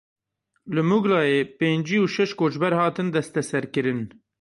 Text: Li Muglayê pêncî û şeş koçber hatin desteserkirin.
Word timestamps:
Li 0.73 0.81
Muglayê 0.89 1.39
pêncî 1.59 1.97
û 2.03 2.05
şeş 2.15 2.31
koçber 2.39 2.73
hatin 2.79 3.07
desteserkirin. 3.15 4.01